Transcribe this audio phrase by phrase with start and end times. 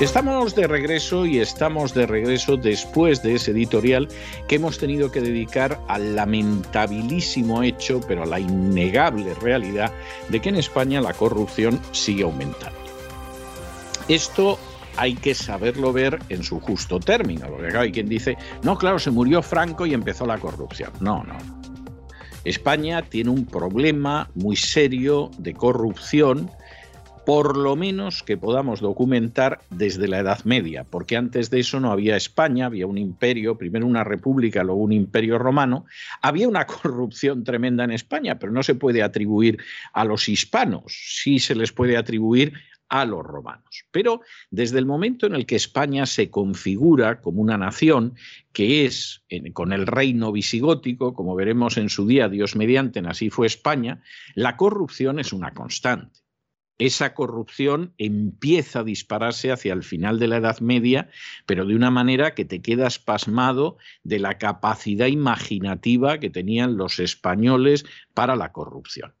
[0.00, 4.06] Estamos de regreso y estamos de regreso después de ese editorial
[4.46, 9.92] que hemos tenido que dedicar al lamentabilísimo hecho, pero a la innegable realidad
[10.28, 12.78] de que en España la corrupción sigue aumentando.
[14.06, 14.56] Esto
[14.96, 19.10] hay que saberlo ver en su justo término, porque hay quien dice, no, claro, se
[19.10, 20.92] murió Franco y empezó la corrupción.
[21.00, 21.36] No, no.
[22.44, 26.52] España tiene un problema muy serio de corrupción
[27.28, 31.92] por lo menos que podamos documentar desde la Edad Media, porque antes de eso no
[31.92, 35.84] había España, había un imperio, primero una república, luego un imperio romano,
[36.22, 39.58] había una corrupción tremenda en España, pero no se puede atribuir
[39.92, 42.54] a los hispanos, sí se les puede atribuir
[42.88, 43.84] a los romanos.
[43.90, 48.14] Pero desde el momento en el que España se configura como una nación,
[48.54, 49.22] que es
[49.52, 54.00] con el reino visigótico, como veremos en su día, Dios mediante, así fue España,
[54.34, 56.20] la corrupción es una constante
[56.78, 61.10] esa corrupción empieza a dispararse hacia el final de la Edad Media,
[61.44, 67.00] pero de una manera que te quedas pasmado de la capacidad imaginativa que tenían los
[67.00, 67.84] españoles
[68.14, 69.17] para la corrupción.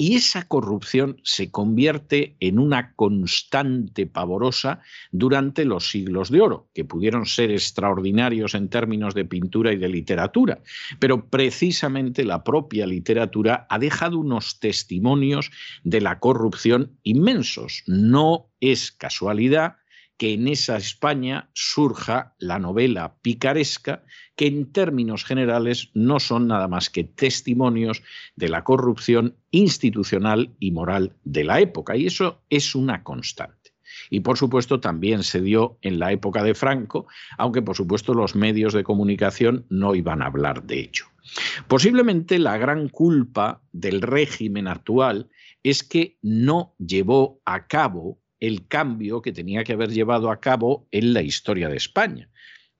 [0.00, 4.80] Y esa corrupción se convierte en una constante pavorosa
[5.12, 9.90] durante los siglos de oro, que pudieron ser extraordinarios en términos de pintura y de
[9.90, 10.62] literatura.
[11.00, 15.50] Pero precisamente la propia literatura ha dejado unos testimonios
[15.84, 17.82] de la corrupción inmensos.
[17.86, 19.79] No es casualidad
[20.20, 24.04] que en esa España surja la novela picaresca,
[24.36, 28.02] que en términos generales no son nada más que testimonios
[28.36, 33.72] de la corrupción institucional y moral de la época, y eso es una constante.
[34.10, 37.06] Y por supuesto también se dio en la época de Franco,
[37.38, 41.06] aunque por supuesto los medios de comunicación no iban a hablar de ello.
[41.66, 45.30] Posiblemente la gran culpa del régimen actual
[45.62, 50.88] es que no llevó a cabo el cambio que tenía que haber llevado a cabo
[50.90, 52.28] en la historia de España.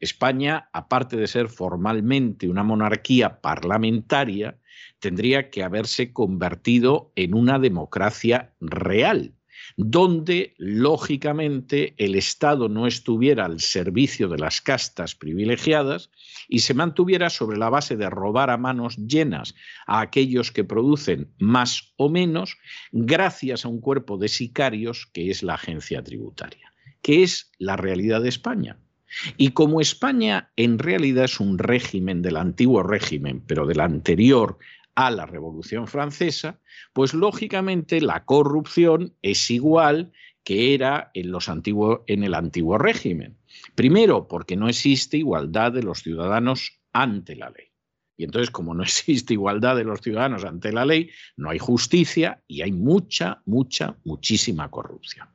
[0.00, 4.58] España, aparte de ser formalmente una monarquía parlamentaria,
[4.98, 9.34] tendría que haberse convertido en una democracia real,
[9.76, 16.10] donde lógicamente el Estado no estuviera al servicio de las castas privilegiadas
[16.48, 19.54] y se mantuviera sobre la base de robar a manos llenas
[19.86, 22.56] a aquellos que producen más o menos,
[22.92, 28.22] gracias a un cuerpo de sicarios que es la agencia tributaria, que es la realidad
[28.22, 28.78] de España.
[29.36, 34.58] Y como España en realidad es un régimen del antiguo régimen, pero del anterior
[34.94, 36.60] a la Revolución Francesa,
[36.92, 40.12] pues lógicamente la corrupción es igual
[40.44, 43.36] que era en, los en el antiguo régimen.
[43.74, 47.68] Primero, porque no existe igualdad de los ciudadanos ante la ley.
[48.16, 52.42] Y entonces, como no existe igualdad de los ciudadanos ante la ley, no hay justicia
[52.46, 55.28] y hay mucha, mucha, muchísima corrupción.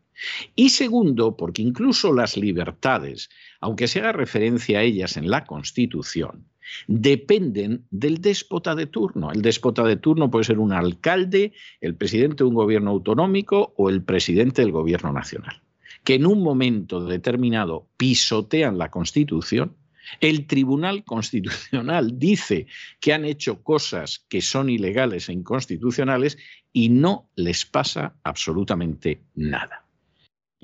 [0.55, 3.29] Y segundo, porque incluso las libertades,
[3.59, 6.47] aunque se haga referencia a ellas en la Constitución,
[6.87, 9.31] dependen del déspota de turno.
[9.31, 13.89] El déspota de turno puede ser un alcalde, el presidente de un gobierno autonómico o
[13.89, 15.61] el presidente del gobierno nacional,
[16.03, 19.75] que en un momento determinado pisotean la Constitución.
[20.19, 22.67] El Tribunal Constitucional dice
[22.99, 26.37] que han hecho cosas que son ilegales e inconstitucionales
[26.71, 29.84] y no les pasa absolutamente nada.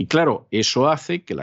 [0.02, 1.36] Y claro, eso hace que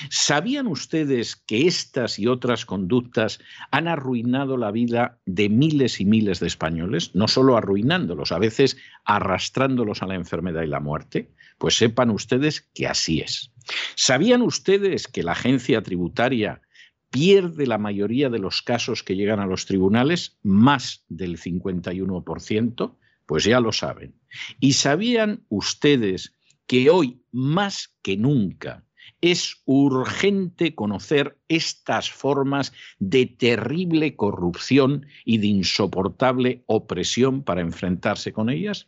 [0.10, 3.40] ¿Sabían ustedes que estas y otras conductas
[3.72, 7.16] han arruinado la vida de miles y miles de españoles?
[7.16, 11.32] No solo arruinándolos, a veces arrastrándolos a la enfermedad y la muerte.
[11.58, 13.52] Pues sepan ustedes que así es.
[13.96, 16.62] ¿Sabían ustedes que la agencia tributaria
[17.10, 22.96] pierde la mayoría de los casos que llegan a los tribunales, más del 51%?
[23.26, 24.16] Pues ya lo saben.
[24.60, 28.86] ¿Y sabían ustedes que hoy, más que nunca,
[29.21, 38.50] es urgente conocer estas formas de terrible corrupción y de insoportable opresión para enfrentarse con
[38.50, 38.88] ellas?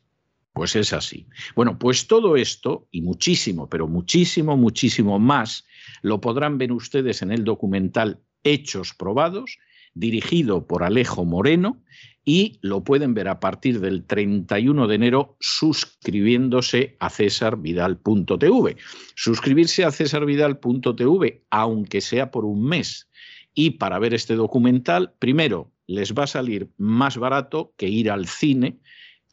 [0.53, 1.27] Pues es así.
[1.55, 5.65] Bueno, pues todo esto y muchísimo, pero muchísimo, muchísimo más,
[6.01, 9.57] lo podrán ver ustedes en el documental Hechos Probados,
[9.93, 11.81] dirigido por Alejo Moreno,
[12.23, 18.77] y lo pueden ver a partir del 31 de enero suscribiéndose a cesarvidal.tv.
[19.15, 23.09] Suscribirse a cesarvidal.tv, aunque sea por un mes.
[23.53, 28.27] Y para ver este documental, primero, les va a salir más barato que ir al
[28.27, 28.79] cine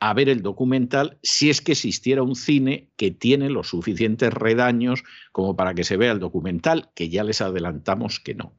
[0.01, 5.03] a ver el documental si es que existiera un cine que tiene los suficientes redaños
[5.33, 8.55] como para que se vea el documental, que ya les adelantamos que no.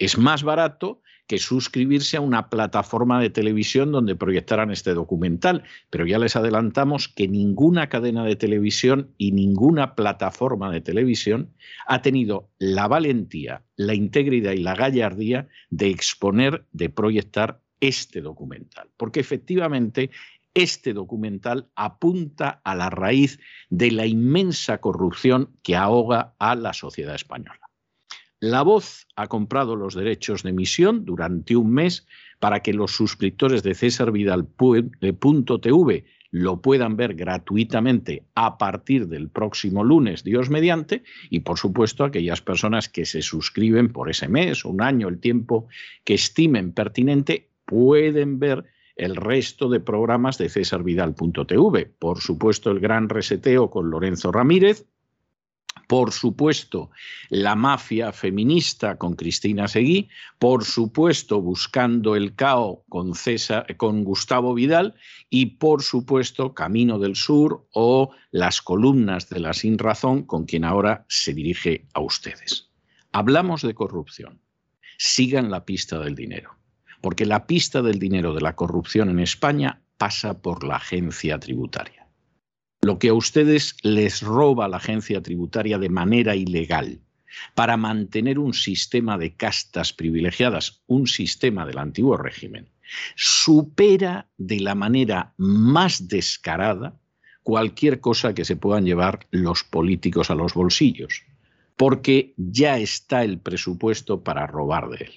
[0.00, 6.06] Es más barato que suscribirse a una plataforma de televisión donde proyectaran este documental, pero
[6.06, 11.52] ya les adelantamos que ninguna cadena de televisión y ninguna plataforma de televisión
[11.86, 18.88] ha tenido la valentía, la integridad y la gallardía de exponer, de proyectar este documental,
[18.96, 20.10] porque efectivamente
[20.54, 23.38] este documental apunta a la raíz
[23.68, 27.69] de la inmensa corrupción que ahoga a la sociedad española.
[28.40, 32.06] La Voz ha comprado los derechos de emisión durante un mes
[32.38, 40.24] para que los suscriptores de cesarvidal.tv lo puedan ver gratuitamente a partir del próximo lunes,
[40.24, 45.08] Dios mediante, y por supuesto aquellas personas que se suscriben por ese mes un año,
[45.08, 45.68] el tiempo
[46.04, 48.64] que estimen pertinente, pueden ver
[48.96, 51.90] el resto de programas de cesarvidal.tv.
[51.98, 54.86] Por supuesto, el gran reseteo con Lorenzo Ramírez.
[55.90, 56.92] Por supuesto,
[57.30, 60.08] la mafia feminista con Cristina Seguí.
[60.38, 63.12] Por supuesto, buscando el con,
[63.76, 64.94] con Gustavo Vidal.
[65.30, 70.62] Y por supuesto, Camino del Sur o las columnas de la Sin Razón con quien
[70.62, 72.70] ahora se dirige a ustedes.
[73.10, 74.40] Hablamos de corrupción.
[74.96, 76.52] Sigan la pista del dinero
[77.00, 81.99] porque la pista del dinero de la corrupción en España pasa por la agencia tributaria.
[82.82, 87.00] Lo que a ustedes les roba la agencia tributaria de manera ilegal
[87.54, 92.70] para mantener un sistema de castas privilegiadas, un sistema del antiguo régimen,
[93.16, 96.98] supera de la manera más descarada
[97.42, 101.24] cualquier cosa que se puedan llevar los políticos a los bolsillos,
[101.76, 105.12] porque ya está el presupuesto para robar de él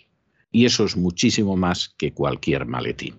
[0.53, 3.15] y eso es muchísimo más que cualquier maletín.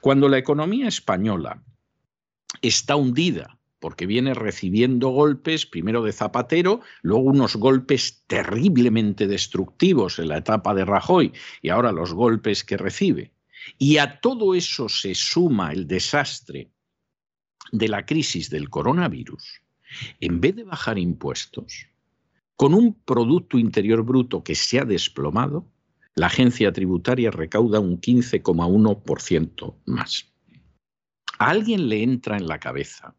[0.00, 1.62] Cuando la economía española
[2.62, 10.28] está hundida, porque viene recibiendo golpes, primero de Zapatero, luego unos golpes terriblemente destructivos en
[10.28, 13.32] la etapa de Rajoy y ahora los golpes que recibe.
[13.78, 16.70] Y a todo eso se suma el desastre
[17.72, 19.60] de la crisis del coronavirus.
[20.20, 21.88] En vez de bajar impuestos,
[22.56, 25.66] con un Producto Interior Bruto que se ha desplomado,
[26.14, 30.32] la agencia tributaria recauda un 15,1% más.
[31.38, 33.14] ¿A alguien le entra en la cabeza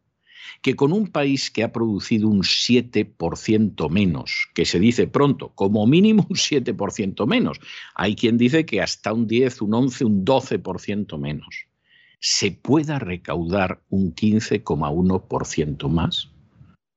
[0.62, 5.86] que con un país que ha producido un 7% menos, que se dice pronto, como
[5.86, 7.60] mínimo un 7% menos,
[7.94, 11.66] hay quien dice que hasta un 10, un 11, un 12% menos,
[12.20, 16.30] se pueda recaudar un 15,1% más?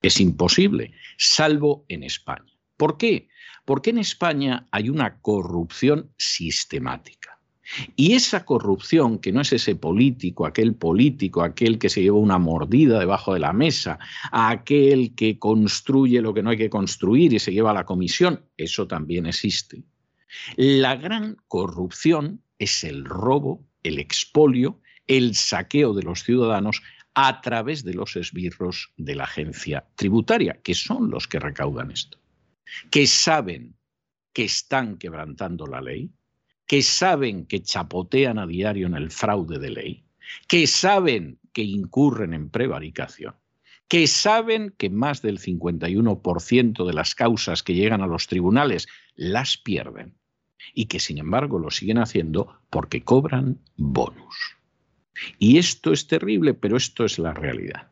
[0.02, 2.52] Es imposible, salvo en España.
[2.78, 3.30] ¿Por qué?
[3.66, 7.40] Porque en España hay una corrupción sistemática.
[7.96, 12.38] Y esa corrupción, que no es ese político, aquel político, aquel que se lleva una
[12.38, 14.00] mordida debajo de la mesa,
[14.32, 18.46] aquel que construye lo que no hay que construir y se lleva a la comisión,
[18.58, 19.84] eso también existe.
[20.56, 26.82] La gran corrupción es el robo, el expolio, el saqueo de los ciudadanos
[27.14, 32.18] a través de los esbirros de la agencia tributaria, que son los que recaudan esto,
[32.90, 33.76] que saben
[34.34, 36.12] que están quebrantando la ley,
[36.66, 40.06] que saben que chapotean a diario en el fraude de ley,
[40.48, 43.36] que saben que incurren en prevaricación,
[43.90, 49.58] que saben que más del 51% de las causas que llegan a los tribunales las
[49.58, 50.16] pierden
[50.74, 54.61] y que sin embargo lo siguen haciendo porque cobran bonus.
[55.38, 57.92] Y esto es terrible, pero esto es la realidad.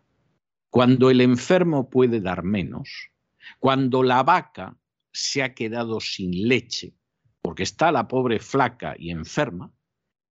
[0.70, 3.12] Cuando el enfermo puede dar menos,
[3.60, 4.78] cuando la vaca
[5.12, 6.94] se ha quedado sin leche,
[7.42, 9.74] porque está la pobre flaca y enferma,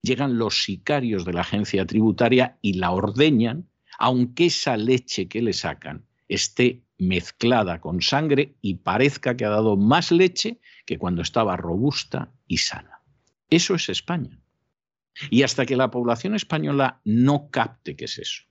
[0.03, 3.69] llegan los sicarios de la agencia tributaria y la ordeñan,
[3.99, 9.77] aunque esa leche que le sacan esté mezclada con sangre y parezca que ha dado
[9.77, 13.03] más leche que cuando estaba robusta y sana.
[13.51, 14.41] Eso es España.
[15.31, 18.43] Y hasta que la población española no capte qué es eso,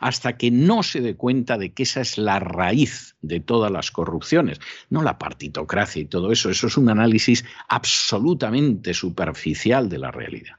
[0.00, 3.90] hasta que no se dé cuenta de que esa es la raíz de todas las
[3.90, 10.10] corrupciones, no la partitocracia y todo eso, eso es un análisis absolutamente superficial de la
[10.10, 10.56] realidad.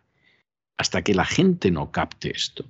[0.77, 2.65] Hasta que la gente no capte esto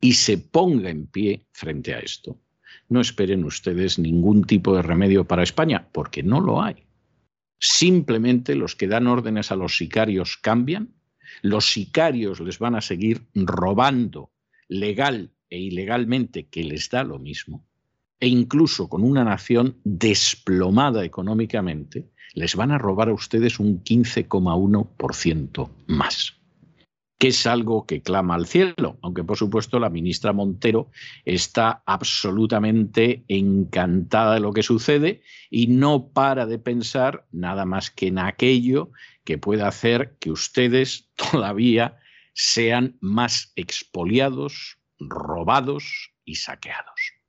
[0.00, 2.38] y se ponga en pie frente a esto,
[2.88, 6.84] no esperen ustedes ningún tipo de remedio para España, porque no lo hay.
[7.58, 10.94] Simplemente los que dan órdenes a los sicarios cambian,
[11.42, 14.30] los sicarios les van a seguir robando
[14.68, 17.64] legal e ilegalmente, que les da lo mismo,
[18.20, 25.70] e incluso con una nación desplomada económicamente, les van a robar a ustedes un 15,1%
[25.88, 26.39] más
[27.20, 30.90] que es algo que clama al cielo, aunque por supuesto la ministra Montero
[31.26, 38.06] está absolutamente encantada de lo que sucede y no para de pensar nada más que
[38.06, 38.90] en aquello
[39.22, 41.98] que puede hacer que ustedes todavía
[42.32, 47.19] sean más expoliados, robados y saqueados.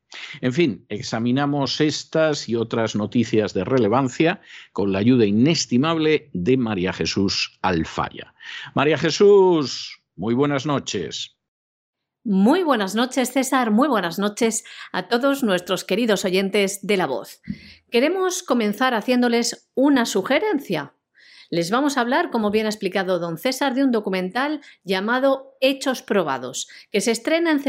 [0.41, 4.41] En fin, examinamos estas y otras noticias de relevancia
[4.74, 8.34] con la ayuda inestimable de María Jesús Alfaya.
[8.74, 11.38] María Jesús, muy buenas noches.
[12.24, 13.72] Muy buenas noches, César.
[13.72, 17.41] Muy buenas noches a todos nuestros queridos oyentes de La Voz.
[17.89, 20.94] Queremos comenzar haciéndoles una sugerencia.
[21.50, 26.03] Les vamos a hablar, como bien ha explicado don César, de un documental llamado Hechos
[26.03, 27.60] Probados, que se estrena en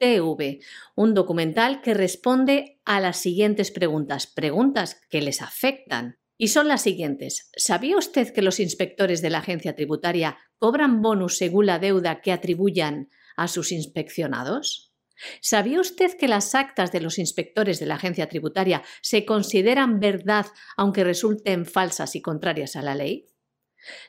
[0.00, 0.60] cesarvidal.tv,
[0.96, 6.16] un documental que responde a las siguientes preguntas, preguntas que les afectan.
[6.36, 7.50] Y son las siguientes.
[7.54, 12.32] ¿Sabía usted que los inspectores de la agencia tributaria cobran bonus según la deuda que
[12.32, 14.94] atribuyan a sus inspeccionados?
[15.42, 20.46] ¿Sabía usted que las actas de los inspectores de la agencia tributaria se consideran verdad
[20.78, 23.26] aunque resulten falsas y contrarias a la ley?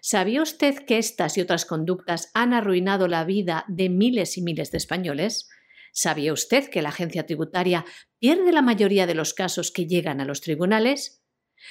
[0.01, 4.71] ¿Sabía usted que estas y otras conductas han arruinado la vida de miles y miles
[4.71, 5.49] de españoles?
[5.91, 7.85] ¿Sabía usted que la agencia tributaria
[8.19, 11.23] pierde la mayoría de los casos que llegan a los tribunales?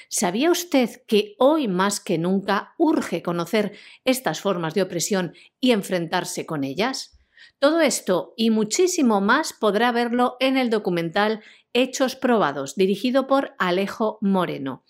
[0.09, 3.73] ¿Sabía usted que hoy más que nunca urge conocer
[4.05, 7.17] estas formas de opresión y enfrentarse con ellas?
[7.59, 11.41] Todo esto y muchísimo más podrá verlo en el documental
[11.73, 14.83] Hechos Probados, dirigido por Alejo Moreno.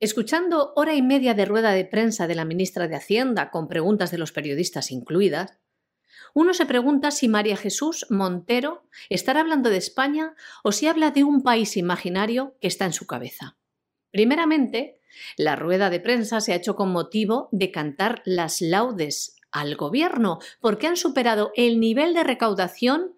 [0.00, 4.10] Escuchando hora y media de rueda de prensa de la ministra de Hacienda con preguntas
[4.10, 5.56] de los periodistas incluidas,
[6.34, 11.24] uno se pregunta si María Jesús Montero estará hablando de España o si habla de
[11.24, 13.56] un país imaginario que está en su cabeza.
[14.10, 15.00] Primeramente,
[15.36, 20.38] la rueda de prensa se ha hecho con motivo de cantar las laudes al gobierno,
[20.60, 23.14] porque han superado el nivel de recaudación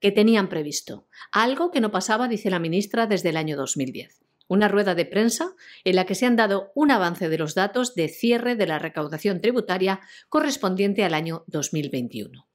[0.00, 4.23] que tenían previsto, algo que no pasaba, dice la ministra, desde el año 2010.
[4.46, 7.94] Una rueda de prensa en la que se han dado un avance de los datos
[7.94, 12.46] de cierre de la recaudación tributaria correspondiente al año 2021.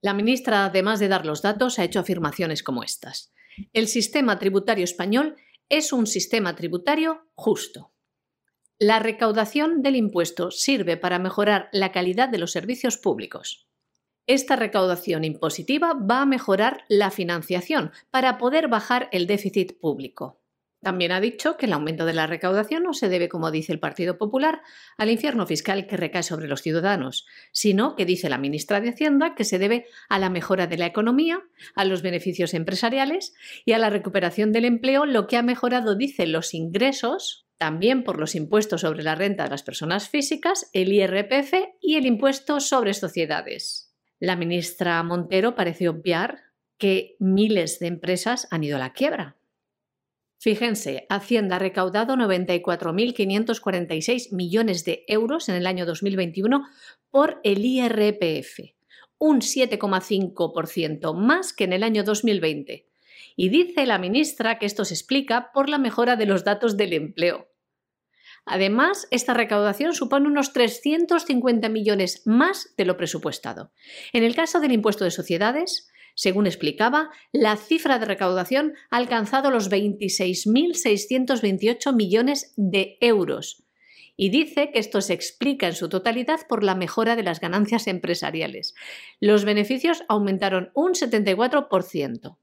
[0.00, 3.32] La ministra, además de dar los datos, ha hecho afirmaciones como estas.
[3.72, 5.36] El sistema tributario español
[5.68, 7.92] es un sistema tributario justo.
[8.78, 13.68] La recaudación del impuesto sirve para mejorar la calidad de los servicios públicos.
[14.28, 20.40] Esta recaudación impositiva va a mejorar la financiación para poder bajar el déficit público.
[20.80, 23.80] También ha dicho que el aumento de la recaudación no se debe, como dice el
[23.80, 24.62] Partido Popular,
[24.96, 29.34] al infierno fiscal que recae sobre los ciudadanos, sino que dice la ministra de Hacienda
[29.34, 31.42] que se debe a la mejora de la economía,
[31.74, 36.26] a los beneficios empresariales y a la recuperación del empleo, lo que ha mejorado, dice,
[36.26, 41.54] los ingresos también por los impuestos sobre la renta de las personas físicas, el IRPF
[41.80, 43.92] y el impuesto sobre sociedades.
[44.20, 46.38] La ministra Montero parece obviar
[46.78, 49.37] que miles de empresas han ido a la quiebra.
[50.38, 56.62] Fíjense, Hacienda ha recaudado 94.546 millones de euros en el año 2021
[57.10, 58.60] por el IRPF,
[59.18, 62.86] un 7,5% más que en el año 2020
[63.40, 66.92] y dice la ministra que esto se explica por la mejora de los datos del
[66.92, 67.48] empleo.
[68.44, 73.70] Además, esta recaudación supone unos 350 millones más de lo presupuestado.
[74.12, 79.52] En el caso del impuesto de sociedades, según explicaba, la cifra de recaudación ha alcanzado
[79.52, 83.62] los 26.628 millones de euros,
[84.16, 87.86] y dice que esto se explica en su totalidad por la mejora de las ganancias
[87.86, 88.74] empresariales.
[89.20, 92.36] Los beneficios aumentaron un 74%.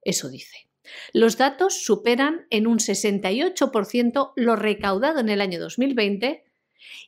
[0.00, 0.70] Eso dice.
[1.12, 6.44] Los datos superan en un 68% lo recaudado en el año 2020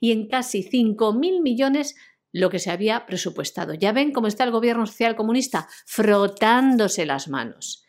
[0.01, 1.97] y en casi 5.000 millones
[2.33, 3.75] lo que se había presupuestado.
[3.75, 7.85] Ya ven cómo está el gobierno social comunista frotándose las manos.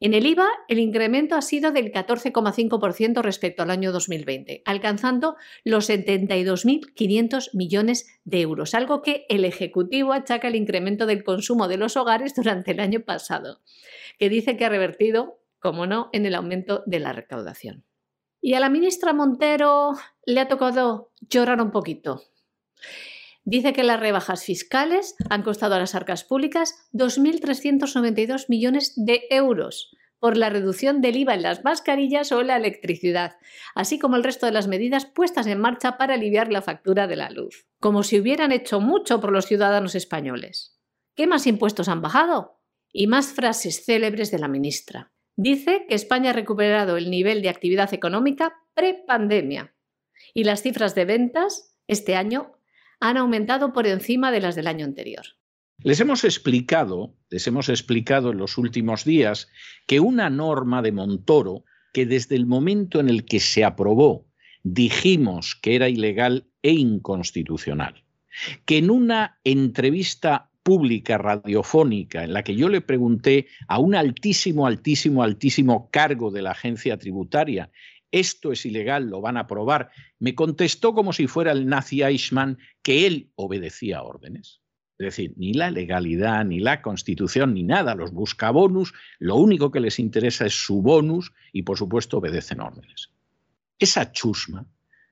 [0.00, 5.88] En el IVA, el incremento ha sido del 14,5% respecto al año 2020, alcanzando los
[5.88, 11.96] 72.500 millones de euros, algo que el Ejecutivo achaca al incremento del consumo de los
[11.96, 13.60] hogares durante el año pasado,
[14.18, 17.84] que dice que ha revertido, como no, en el aumento de la recaudación.
[18.42, 19.92] Y a la ministra Montero
[20.26, 22.22] le ha tocado llorar un poquito.
[23.44, 29.94] Dice que las rebajas fiscales han costado a las arcas públicas 2.392 millones de euros
[30.18, 33.36] por la reducción del IVA en las mascarillas o la electricidad,
[33.74, 37.16] así como el resto de las medidas puestas en marcha para aliviar la factura de
[37.16, 40.80] la luz, como si hubieran hecho mucho por los ciudadanos españoles.
[41.14, 42.62] ¿Qué más impuestos han bajado?
[42.90, 45.12] Y más frases célebres de la ministra.
[45.36, 49.74] Dice que España ha recuperado el nivel de actividad económica pre-pandemia
[50.32, 52.53] y las cifras de ventas este año
[53.04, 55.26] han aumentado por encima de las del año anterior.
[55.82, 59.48] Les hemos explicado, les hemos explicado en los últimos días
[59.86, 64.26] que una norma de Montoro que desde el momento en el que se aprobó
[64.62, 68.04] dijimos que era ilegal e inconstitucional,
[68.64, 74.66] que en una entrevista pública radiofónica en la que yo le pregunté a un altísimo,
[74.66, 77.70] altísimo, altísimo cargo de la agencia tributaria
[78.20, 82.58] esto es ilegal, lo van a aprobar, me contestó como si fuera el nazi Eichmann
[82.82, 84.60] que él obedecía órdenes.
[84.98, 87.96] Es decir, ni la legalidad, ni la constitución, ni nada.
[87.96, 92.60] Los busca bonus, lo único que les interesa es su bonus y por supuesto obedecen
[92.60, 93.10] órdenes.
[93.80, 94.66] Esa chusma,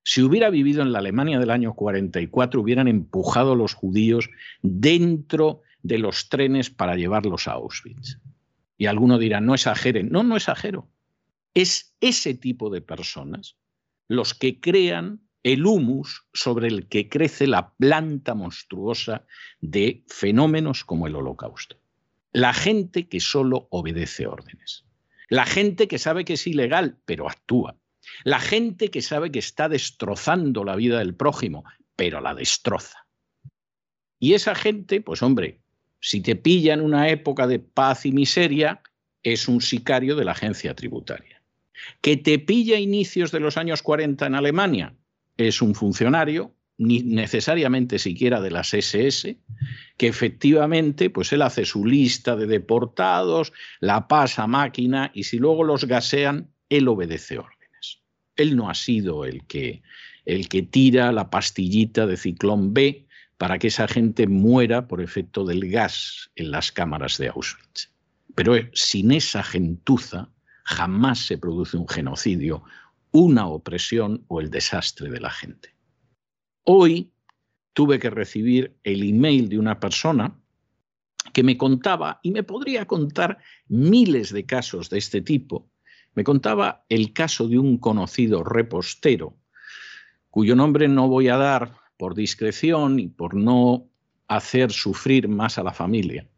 [0.04, 4.30] si hubiera vivido en la Alemania del año 44, hubieran empujado a los judíos
[4.62, 8.18] dentro de los trenes para llevarlos a Auschwitz.
[8.78, 10.10] Y alguno dirá, no exageren.
[10.10, 10.88] No, no exagero.
[11.54, 13.56] Es ese tipo de personas
[14.08, 19.26] los que crean el humus sobre el que crece la planta monstruosa
[19.60, 21.80] de fenómenos como el holocausto.
[22.32, 24.84] La gente que solo obedece órdenes.
[25.28, 27.76] La gente que sabe que es ilegal, pero actúa.
[28.24, 31.64] La gente que sabe que está destrozando la vida del prójimo,
[31.96, 33.06] pero la destroza.
[34.18, 35.60] Y esa gente, pues hombre,
[36.00, 38.82] si te pilla en una época de paz y miseria,
[39.22, 41.31] es un sicario de la agencia tributaria
[42.00, 44.94] que te pilla inicios de los años 40 en Alemania,
[45.36, 49.38] es un funcionario, ni necesariamente siquiera de las SS,
[49.96, 55.38] que efectivamente, pues él hace su lista de deportados, la pasa a máquina y si
[55.38, 58.00] luego los gasean, él obedece órdenes.
[58.36, 59.82] Él no ha sido el que,
[60.24, 65.44] el que tira la pastillita de ciclón B para que esa gente muera por efecto
[65.44, 67.90] del gas en las cámaras de Auschwitz.
[68.34, 70.30] Pero sin esa gentuza
[70.64, 72.62] jamás se produce un genocidio,
[73.10, 75.74] una opresión o el desastre de la gente.
[76.64, 77.12] Hoy
[77.72, 80.38] tuve que recibir el email de una persona
[81.32, 85.70] que me contaba, y me podría contar miles de casos de este tipo,
[86.14, 89.38] me contaba el caso de un conocido repostero,
[90.28, 93.88] cuyo nombre no voy a dar por discreción y por no
[94.28, 96.28] hacer sufrir más a la familia,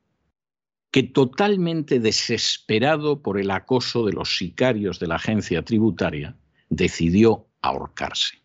[0.95, 6.37] que totalmente desesperado por el acoso de los sicarios de la agencia tributaria,
[6.69, 8.41] decidió ahorcarse.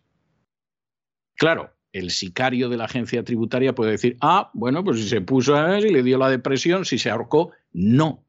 [1.36, 5.54] Claro, el sicario de la agencia tributaria puede decir, ah, bueno, pues si se puso
[5.54, 8.26] a ver y le dio la depresión, si se ahorcó, no.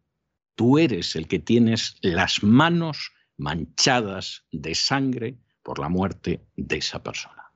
[0.53, 7.01] Tú eres el que tienes las manos manchadas de sangre por la muerte de esa
[7.01, 7.51] persona.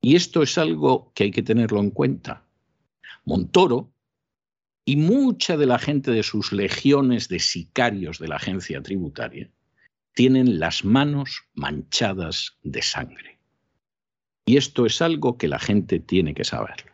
[0.00, 2.46] Y esto es algo que hay que tenerlo en cuenta.
[3.26, 3.92] Montoro
[4.84, 9.50] y mucha de la gente de sus legiones de sicarios de la agencia tributaria
[10.14, 13.38] tienen las manos manchadas de sangre.
[14.44, 16.92] Y esto es algo que la gente tiene que saberlo.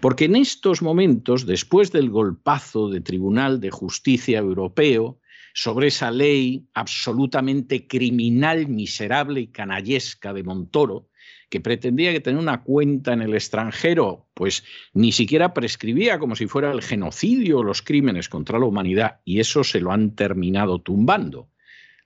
[0.00, 5.18] Porque en estos momentos, después del golpazo de Tribunal de Justicia Europeo
[5.54, 11.08] sobre esa ley absolutamente criminal, miserable y canallesca de Montoro,
[11.48, 16.46] que pretendía que tener una cuenta en el extranjero, pues ni siquiera prescribía como si
[16.46, 20.80] fuera el genocidio o los crímenes contra la humanidad, y eso se lo han terminado
[20.80, 21.50] tumbando.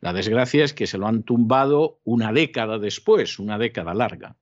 [0.00, 4.36] La desgracia es que se lo han tumbado una década después, una década larga.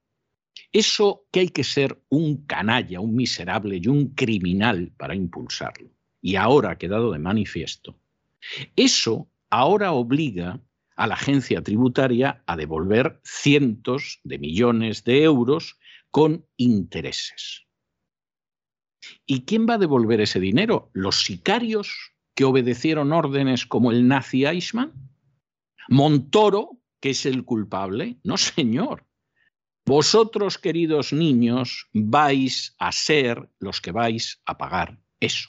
[0.73, 5.91] Eso que hay que ser un canalla, un miserable y un criminal para impulsarlo.
[6.23, 7.99] Y ahora ha quedado de manifiesto.
[8.77, 10.61] Eso ahora obliga
[11.01, 15.79] a la agencia tributaria a devolver cientos de millones de euros
[16.11, 17.67] con intereses.
[19.25, 20.91] ¿Y quién va a devolver ese dinero?
[20.93, 24.93] ¿Los sicarios que obedecieron órdenes como el nazi Eichmann?
[25.89, 28.19] ¿Montoro, que es el culpable?
[28.23, 29.07] No, señor.
[29.87, 35.49] Vosotros, queridos niños, vais a ser los que vais a pagar eso.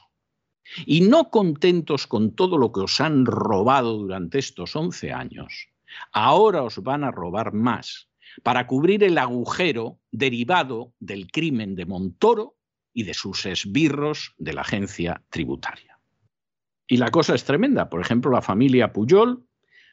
[0.86, 5.70] Y no contentos con todo lo que os han robado durante estos 11 años,
[6.12, 8.10] ahora os van a robar más
[8.44, 12.56] para cubrir el agujero derivado del crimen de Montoro
[12.94, 16.00] y de sus esbirros de la agencia tributaria.
[16.88, 17.90] Y la cosa es tremenda.
[17.90, 19.46] Por ejemplo, la familia Puyol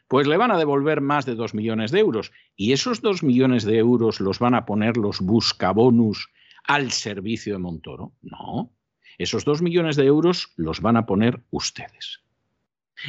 [0.09, 2.33] pues le van a devolver más de dos millones de euros.
[2.57, 6.31] Y esos dos millones de euros los van a poner los buscabonus
[6.64, 8.14] al servicio de Montoro.
[8.23, 8.73] No,
[9.19, 12.21] esos dos millones de euros los van a poner ustedes.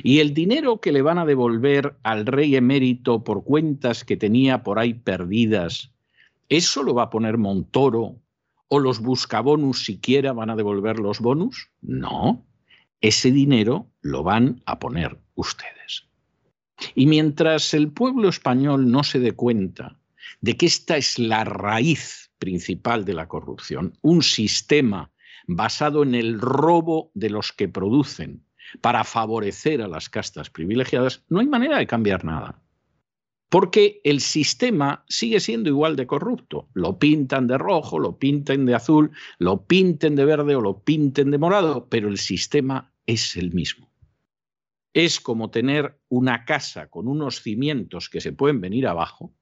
[0.04, 4.63] Y el dinero que le van a devolver al rey emérito por cuentas que tenía
[4.63, 5.91] por ahí perdidas,
[6.48, 8.17] ¿eso lo va a poner Montoro?
[8.67, 11.69] ¿O los buscabonus siquiera van a devolver los bonus?
[11.82, 12.45] No,
[13.02, 16.08] ese dinero lo van a poner ustedes.
[16.93, 19.98] Y mientras el pueblo español no se dé cuenta
[20.41, 25.12] de que esta es la raíz principal de la corrupción, un sistema
[25.49, 28.45] basado en el robo de los que producen
[28.81, 32.62] para favorecer a las castas privilegiadas, no hay manera de cambiar nada.
[33.49, 36.69] Porque el sistema sigue siendo igual de corrupto.
[36.73, 39.09] Lo pintan de rojo, lo pintan de azul,
[39.39, 43.89] lo pinten de verde o lo pinten de morado, pero el sistema es el mismo
[44.93, 49.33] es como tener una casa con unos cimientos que se pueden venir abajo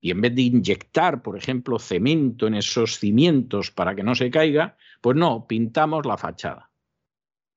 [0.00, 4.30] y en vez de inyectar, por ejemplo, cemento en esos cimientos para que no se
[4.30, 6.70] caiga, pues no, pintamos la fachada.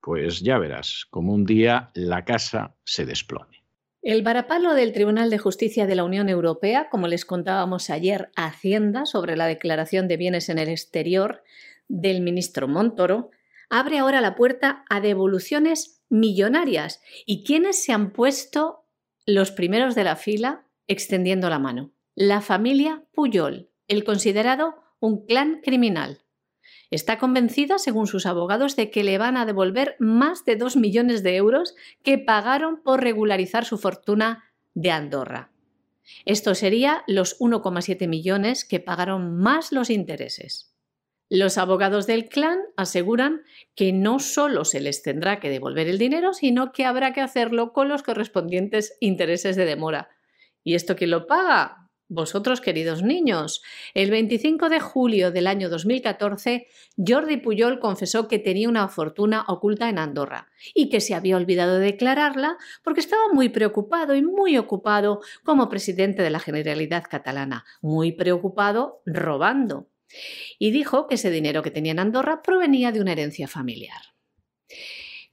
[0.02, 3.64] Pues ya verás, como un día la casa se desplome.
[4.02, 9.06] El varapalo del Tribunal de Justicia de la Unión Europea, como les contábamos ayer Hacienda
[9.06, 11.42] sobre la declaración de bienes en el exterior
[11.88, 13.32] del ministro Montoro,
[13.70, 17.02] abre ahora la puerta a devoluciones millonarias.
[17.26, 18.84] ¿Y quiénes se han puesto
[19.26, 21.93] los primeros de la fila extendiendo la mano?
[22.16, 26.22] La familia Puyol, el considerado un clan criminal.
[26.92, 31.24] Está convencida, según sus abogados, de que le van a devolver más de dos millones
[31.24, 31.74] de euros
[32.04, 34.44] que pagaron por regularizar su fortuna
[34.76, 35.52] de Andorra.
[36.26, 40.72] Esto sería los 1,7 millones que pagaron más los intereses.
[41.30, 43.42] Los abogados del clan aseguran
[43.74, 47.74] que no solo se les tendrá que devolver el dinero, sino que habrá que hacerlo
[47.74, 50.10] con los correspondientes intereses de demora.
[50.64, 51.83] ¿Y esto quién lo paga?
[52.14, 53.64] Vosotros queridos niños.
[53.94, 59.90] El 25 de julio del año 2014, Jordi Puyol confesó que tenía una fortuna oculta
[59.90, 64.58] en Andorra y que se había olvidado de declararla porque estaba muy preocupado y muy
[64.58, 69.90] ocupado como presidente de la Generalidad catalana, muy preocupado robando.
[70.60, 74.02] Y dijo que ese dinero que tenía en Andorra provenía de una herencia familiar.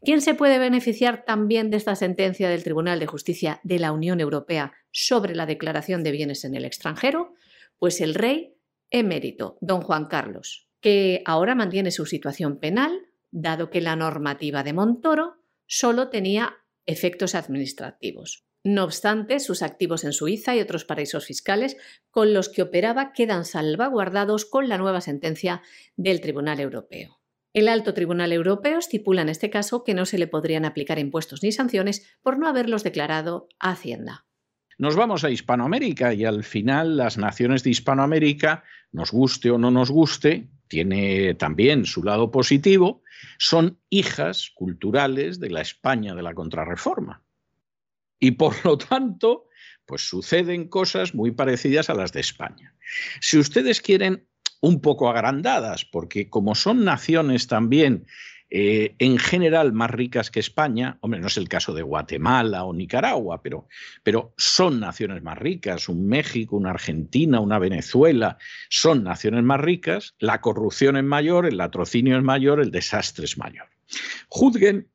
[0.02, 4.20] ¿Quién se puede beneficiar también de esta sentencia del Tribunal de Justicia de la Unión
[4.20, 7.34] Europea sobre la declaración de bienes en el extranjero?
[7.78, 8.56] Pues el rey
[8.90, 14.72] emérito, don Juan Carlos, que ahora mantiene su situación penal, dado que la normativa de
[14.72, 15.36] Montoro
[15.66, 18.46] solo tenía efectos administrativos.
[18.64, 21.76] No obstante, sus activos en Suiza y otros paraísos fiscales
[22.10, 25.60] con los que operaba quedan salvaguardados con la nueva sentencia
[25.96, 27.19] del Tribunal Europeo.
[27.52, 31.42] El Alto Tribunal Europeo estipula en este caso que no se le podrían aplicar impuestos
[31.42, 34.24] ni sanciones por no haberlos declarado a Hacienda.
[34.78, 39.70] Nos vamos a Hispanoamérica y al final las naciones de Hispanoamérica, nos guste o no
[39.70, 43.02] nos guste, tiene también su lado positivo,
[43.38, 47.22] son hijas culturales de la España de la contrarreforma.
[48.20, 49.48] Y por lo tanto,
[49.84, 52.76] pues suceden cosas muy parecidas a las de España.
[53.20, 54.29] Si ustedes quieren
[54.60, 58.06] un poco agrandadas, porque como son naciones también
[58.52, 62.74] eh, en general más ricas que España, hombre, no es el caso de Guatemala o
[62.74, 63.68] Nicaragua, pero,
[64.02, 70.16] pero son naciones más ricas, un México, una Argentina, una Venezuela, son naciones más ricas,
[70.18, 73.68] la corrupción es mayor, el latrocinio es mayor, el desastre es mayor.
[74.28, 74.88] Juzguen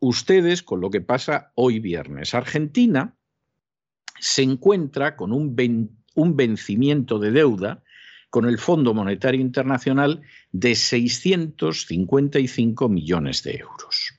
[0.00, 2.34] ustedes con lo que pasa hoy viernes.
[2.34, 3.16] Argentina
[4.20, 5.56] se encuentra con un,
[6.14, 7.82] un vencimiento de deuda
[8.34, 10.20] con el Fondo Monetario Internacional
[10.50, 14.18] de 655 millones de euros.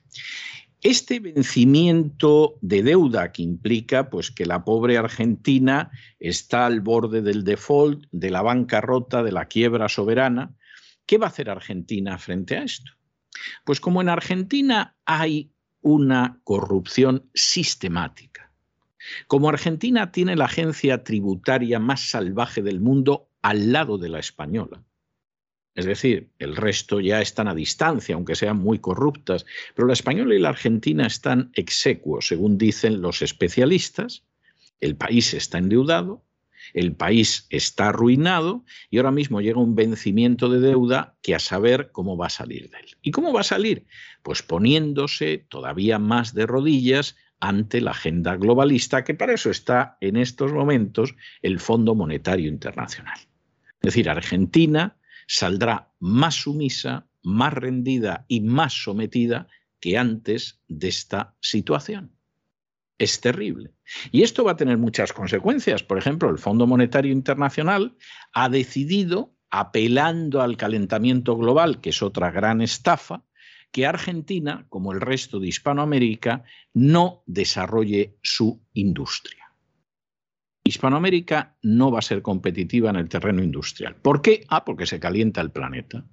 [0.80, 7.44] Este vencimiento de deuda que implica pues, que la pobre Argentina está al borde del
[7.44, 10.54] default, de la bancarrota, de la quiebra soberana,
[11.04, 12.92] ¿qué va a hacer Argentina frente a esto?
[13.66, 15.52] Pues como en Argentina hay
[15.82, 18.50] una corrupción sistemática,
[19.26, 24.82] como Argentina tiene la agencia tributaria más salvaje del mundo al lado de la española.
[25.76, 30.34] Es decir, el resto ya están a distancia, aunque sean muy corruptas, pero la española
[30.34, 34.24] y la argentina están execuos, según dicen los especialistas.
[34.80, 36.24] El país está endeudado,
[36.74, 41.92] el país está arruinado y ahora mismo llega un vencimiento de deuda que a saber
[41.92, 42.96] cómo va a salir de él.
[43.00, 43.86] ¿Y cómo va a salir?
[44.24, 50.16] Pues poniéndose todavía más de rodillas ante la agenda globalista, que para eso está en
[50.16, 53.20] estos momentos el Fondo Monetario Internacional.
[53.86, 59.46] Es decir, Argentina saldrá más sumisa, más rendida y más sometida
[59.78, 62.10] que antes de esta situación.
[62.98, 63.74] Es terrible.
[64.10, 65.84] Y esto va a tener muchas consecuencias.
[65.84, 67.96] Por ejemplo, el Fondo Monetario Internacional
[68.32, 73.22] ha decidido, apelando al calentamiento global, que es otra gran estafa,
[73.70, 76.42] que Argentina, como el resto de Hispanoamérica,
[76.74, 79.45] no desarrolle su industria.
[80.66, 83.94] Hispanoamérica no va a ser competitiva en el terreno industrial.
[83.94, 84.44] ¿Por qué?
[84.48, 86.04] Ah, porque se calienta el planeta.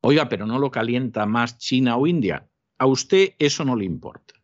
[0.00, 2.48] Oiga, pero no lo calienta más China o India.
[2.78, 4.34] A usted eso no le importa.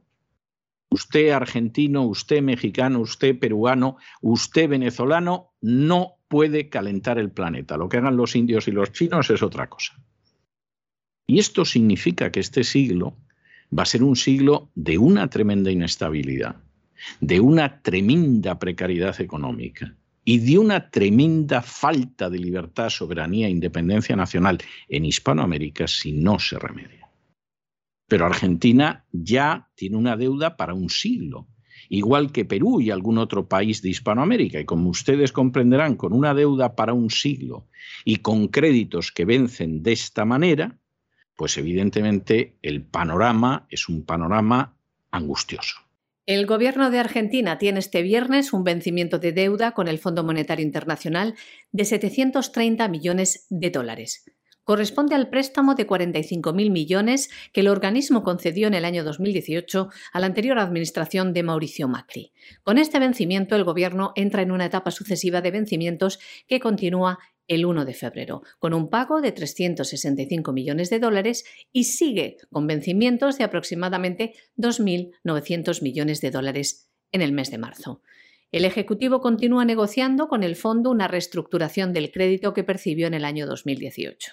[0.91, 7.77] Usted argentino, usted mexicano, usted peruano, usted venezolano no puede calentar el planeta.
[7.77, 10.01] Lo que hagan los indios y los chinos es otra cosa.
[11.27, 13.17] Y esto significa que este siglo
[13.77, 16.63] va a ser un siglo de una tremenda inestabilidad
[17.21, 24.15] de una tremenda precariedad económica y de una tremenda falta de libertad, soberanía e independencia
[24.15, 24.59] nacional
[24.89, 27.09] en Hispanoamérica si no se remedia.
[28.09, 31.47] Pero Argentina ya tiene una deuda para un siglo,
[31.89, 34.61] igual que Perú y algún otro país de Hispanoamérica.
[34.61, 37.67] Y como ustedes comprenderán, con una deuda para un siglo
[38.05, 40.79] y con créditos que vencen de esta manera,
[41.37, 44.75] pues evidentemente el panorama es un panorama
[45.11, 45.88] angustioso.
[46.29, 50.63] El gobierno de Argentina tiene este viernes un vencimiento de deuda con el Fondo Monetario
[50.63, 51.35] Internacional
[51.73, 54.27] de 730 millones de dólares.
[54.63, 60.21] Corresponde al préstamo de 45.000 millones que el organismo concedió en el año 2018 a
[60.21, 62.35] la anterior administración de Mauricio Macri.
[62.63, 67.67] Con este vencimiento, el gobierno entra en una etapa sucesiva de vencimientos que continúa el
[67.67, 73.39] 1 de febrero, con un pago de 365 millones de dólares y sigue con vencimientos
[73.39, 78.03] de aproximadamente 2.900 millones de dólares en el mes de marzo.
[78.53, 83.25] El Ejecutivo continúa negociando con el fondo una reestructuración del crédito que percibió en el
[83.25, 84.33] año 2018.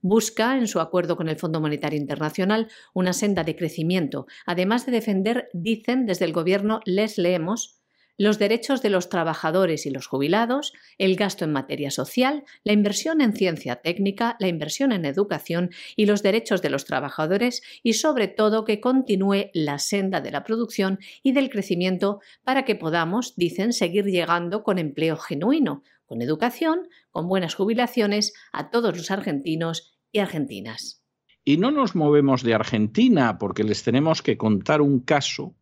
[0.00, 4.92] Busca, en su acuerdo con el Fondo Monetario Internacional, una senda de crecimiento, además de
[4.92, 7.77] defender, dicen desde el Gobierno, les leemos,
[8.18, 13.20] los derechos de los trabajadores y los jubilados, el gasto en materia social, la inversión
[13.20, 18.28] en ciencia técnica, la inversión en educación y los derechos de los trabajadores y sobre
[18.28, 23.72] todo que continúe la senda de la producción y del crecimiento para que podamos, dicen,
[23.72, 30.18] seguir llegando con empleo genuino, con educación, con buenas jubilaciones a todos los argentinos y
[30.18, 31.04] argentinas.
[31.44, 35.54] Y no nos movemos de Argentina porque les tenemos que contar un caso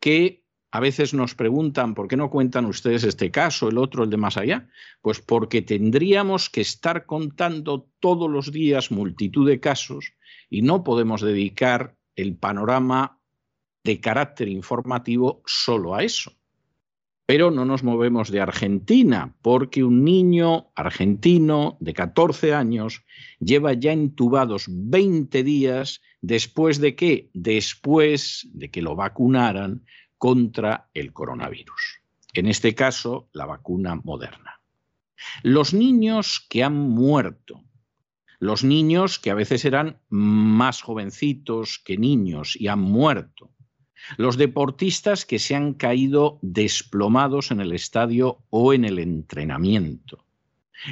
[0.00, 0.37] que
[0.70, 4.18] a veces nos preguntan, ¿por qué no cuentan ustedes este caso, el otro, el de
[4.18, 4.68] más allá?
[5.00, 10.12] Pues porque tendríamos que estar contando todos los días multitud de casos
[10.50, 13.18] y no podemos dedicar el panorama
[13.82, 16.32] de carácter informativo solo a eso.
[17.24, 23.04] Pero no nos movemos de Argentina, porque un niño argentino de 14 años
[23.38, 29.84] lleva ya entubados 20 días después de que, después de que lo vacunaran
[30.18, 32.00] contra el coronavirus.
[32.34, 34.60] En este caso, la vacuna moderna.
[35.42, 37.64] Los niños que han muerto,
[38.38, 43.50] los niños que a veces eran más jovencitos que niños y han muerto,
[44.16, 50.24] los deportistas que se han caído desplomados en el estadio o en el entrenamiento,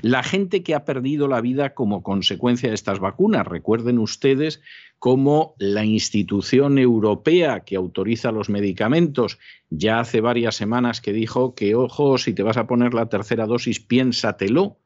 [0.02, 3.46] la gente que ha perdido la vida como consecuencia de estas vacunas.
[3.46, 4.60] Recuerden ustedes
[4.98, 9.38] cómo la institución europea que autoriza los medicamentos
[9.70, 13.46] ya hace varias semanas que dijo que, ojo, si te vas a poner la tercera
[13.46, 14.78] dosis, piénsatelo,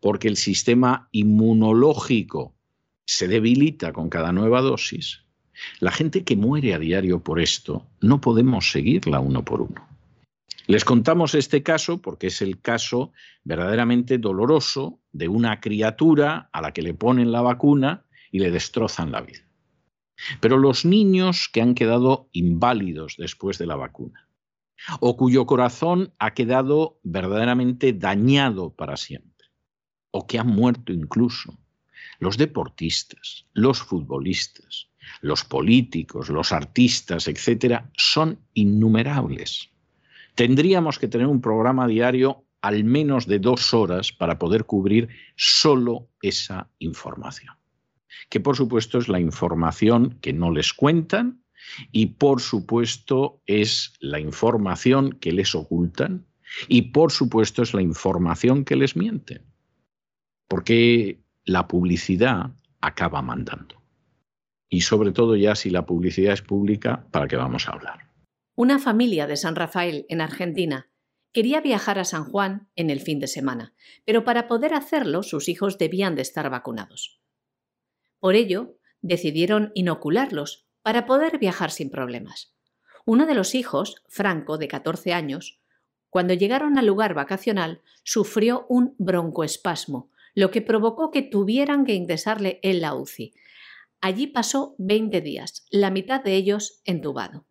[0.00, 2.54] porque el sistema inmunológico
[3.04, 5.24] se debilita con cada nueva dosis.
[5.80, 9.91] La gente que muere a diario por esto, no podemos seguirla uno por uno.
[10.66, 13.12] Les contamos este caso porque es el caso
[13.44, 19.10] verdaderamente doloroso de una criatura a la que le ponen la vacuna y le destrozan
[19.10, 19.40] la vida.
[20.40, 24.28] Pero los niños que han quedado inválidos después de la vacuna,
[25.00, 29.48] o cuyo corazón ha quedado verdaderamente dañado para siempre,
[30.10, 31.58] o que han muerto incluso,
[32.18, 34.88] los deportistas, los futbolistas,
[35.20, 39.71] los políticos, los artistas, etcétera, son innumerables.
[40.34, 46.08] Tendríamos que tener un programa diario al menos de dos horas para poder cubrir solo
[46.22, 47.56] esa información.
[48.28, 51.42] Que por supuesto es la información que no les cuentan
[51.90, 56.26] y por supuesto es la información que les ocultan
[56.68, 59.42] y por supuesto es la información que les mienten.
[60.48, 63.82] Porque la publicidad acaba mandando.
[64.68, 68.11] Y sobre todo ya si la publicidad es pública, ¿para qué vamos a hablar?
[68.62, 70.88] Una familia de San Rafael, en Argentina,
[71.32, 75.48] quería viajar a San Juan en el fin de semana, pero para poder hacerlo sus
[75.48, 77.20] hijos debían de estar vacunados.
[78.20, 82.54] Por ello, decidieron inocularlos para poder viajar sin problemas.
[83.04, 85.60] Uno de los hijos, Franco, de 14 años,
[86.08, 92.60] cuando llegaron al lugar vacacional, sufrió un broncoespasmo, lo que provocó que tuvieran que ingresarle
[92.62, 93.34] en la UCI.
[94.00, 97.44] Allí pasó 20 días, la mitad de ellos entubado.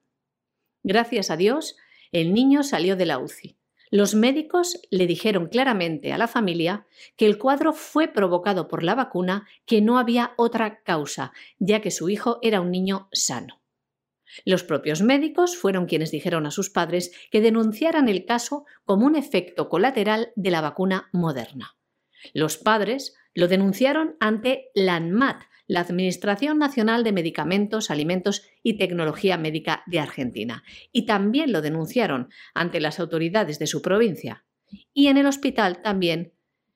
[0.83, 1.77] Gracias a Dios,
[2.11, 3.57] el niño salió de la UCI.
[3.89, 8.95] Los médicos le dijeron claramente a la familia que el cuadro fue provocado por la
[8.95, 13.61] vacuna, que no había otra causa, ya que su hijo era un niño sano.
[14.45, 19.17] Los propios médicos fueron quienes dijeron a sus padres que denunciaran el caso como un
[19.17, 21.75] efecto colateral de la vacuna moderna.
[22.33, 29.37] Los padres lo denunciaron ante la ANMAT, la Administración Nacional de Medicamentos, Alimentos y Tecnología
[29.37, 34.43] Médica de Argentina, y también lo denunciaron ante las autoridades de su provincia.
[34.93, 36.33] Y en el hospital también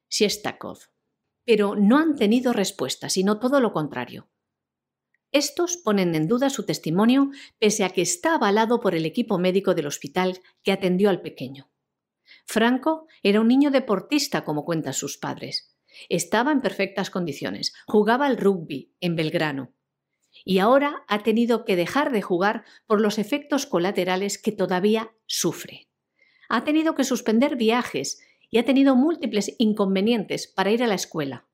[0.08, 0.77] Siestakov.
[1.43, 4.29] Pero no han tenido respuesta, sino todo lo contrario.
[5.34, 9.75] Estos ponen en duda su testimonio pese a que está avalado por el equipo médico
[9.75, 11.69] del hospital que atendió al pequeño.
[12.45, 15.75] Franco era un niño deportista, como cuentan sus padres.
[16.10, 19.73] Estaba en perfectas condiciones, jugaba al rugby en Belgrano
[20.43, 25.88] y ahora ha tenido que dejar de jugar por los efectos colaterales que todavía sufre.
[26.49, 31.47] Ha tenido que suspender viajes y ha tenido múltiples inconvenientes para ir a la escuela.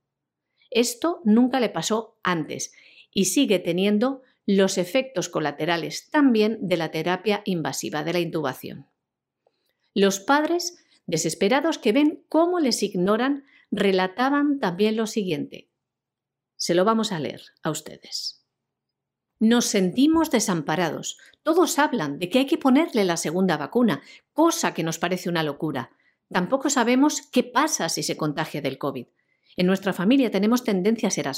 [0.69, 2.73] Esto nunca le pasó antes
[3.13, 8.87] y sigue teniendo los efectos colaterales también de la terapia invasiva de la intubación.
[9.93, 15.69] Los padres, desesperados que ven cómo les ignoran relataban también lo siguiente.
[16.55, 18.45] Se lo vamos a leer a ustedes.
[19.39, 21.17] Nos sentimos desamparados.
[21.41, 24.03] Todos hablan de que hay que ponerle la segunda vacuna,
[24.33, 25.89] cosa que nos parece una locura.
[26.29, 29.07] Tampoco sabemos qué pasa si se contagia del COVID.
[29.57, 31.33] En nuestra familia tenemos tendencias a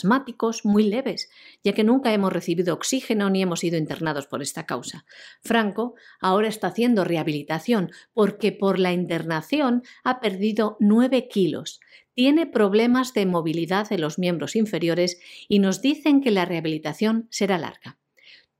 [0.64, 1.30] muy leves,
[1.64, 5.06] ya que nunca hemos recibido oxígeno ni hemos sido internados por esta causa.
[5.42, 11.80] Franco ahora está haciendo rehabilitación porque por la internación ha perdido 9 kilos.
[12.16, 17.58] Tiene problemas de movilidad de los miembros inferiores y nos dicen que la rehabilitación será
[17.58, 17.98] larga.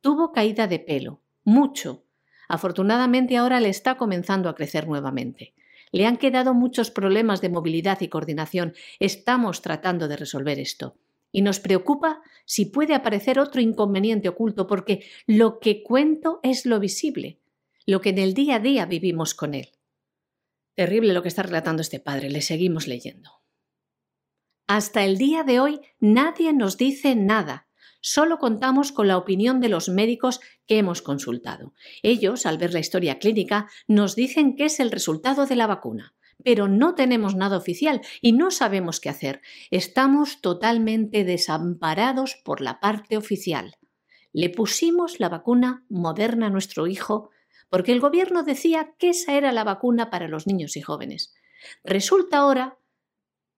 [0.02, 2.04] Tuvo caída de pelo, mucho.
[2.50, 5.54] Afortunadamente ahora le está comenzando a crecer nuevamente.
[5.92, 8.74] Le han quedado muchos problemas de movilidad y coordinación.
[9.00, 10.98] Estamos tratando de resolver esto.
[11.32, 16.80] Y nos preocupa si puede aparecer otro inconveniente oculto, porque lo que cuento es lo
[16.80, 17.40] visible,
[17.86, 19.70] lo que en el día a día vivimos con él.
[20.74, 22.32] Terrible lo que está relatando este padre.
[22.32, 23.43] Le seguimos leyendo.
[24.74, 27.68] Hasta el día de hoy nadie nos dice nada
[28.02, 31.76] solo contamos con la opinión de los médicos que hemos consultado.
[32.02, 36.16] Ellos, al ver la historia clínica, nos dicen que es el resultado de la vacuna.
[36.44, 39.42] Pero no tenemos nada oficial y no sabemos qué hacer.
[39.70, 43.76] Estamos totalmente desamparados por la parte oficial.
[44.32, 47.30] Le pusimos la vacuna moderna a nuestro hijo
[47.70, 51.32] porque el gobierno decía que esa era la vacuna para los niños y jóvenes.
[51.84, 52.80] Resulta ahora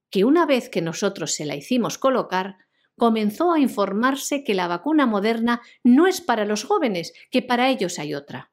[0.10, 2.58] que una vez que nosotros se la hicimos colocar,
[2.97, 7.99] comenzó a informarse que la vacuna moderna no es para los jóvenes, que para ellos
[7.99, 8.51] hay otra.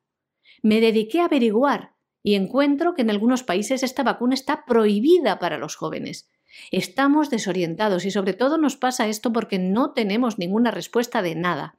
[0.63, 5.59] Me dediqué a averiguar y encuentro que en algunos países esta vacuna está prohibida para
[5.59, 6.29] los jóvenes.
[6.71, 11.79] Estamos desorientados y sobre todo nos pasa esto porque no tenemos ninguna respuesta de nada.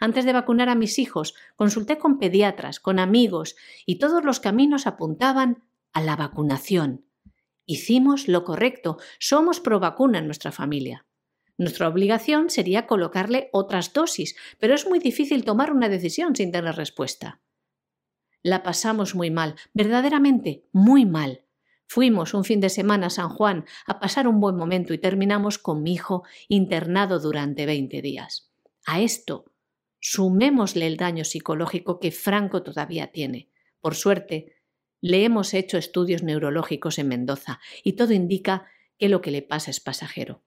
[0.00, 4.86] Antes de vacunar a mis hijos, consulté con pediatras, con amigos, y todos los caminos
[4.86, 7.07] apuntaban a la vacunación.
[7.70, 11.04] Hicimos lo correcto, somos pro vacuna en nuestra familia.
[11.58, 16.76] Nuestra obligación sería colocarle otras dosis, pero es muy difícil tomar una decisión sin tener
[16.76, 17.42] respuesta.
[18.42, 21.44] La pasamos muy mal, verdaderamente muy mal.
[21.86, 25.58] Fuimos un fin de semana a San Juan a pasar un buen momento y terminamos
[25.58, 28.50] con mi hijo internado durante 20 días.
[28.86, 29.52] A esto,
[30.00, 33.50] sumémosle el daño psicológico que Franco todavía tiene.
[33.82, 34.57] Por suerte,
[35.00, 38.66] le hemos hecho estudios neurológicos en Mendoza y todo indica
[38.98, 40.42] que lo que le pasa es pasajero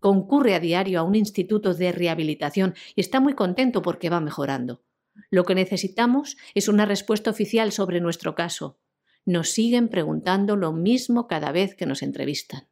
[0.00, 4.82] concurre a diario a un instituto de rehabilitación y está muy contento porque va mejorando.
[5.30, 8.78] Lo que necesitamos es una respuesta oficial sobre nuestro caso.
[9.24, 12.68] Nos siguen preguntando lo mismo cada vez que nos entrevistan.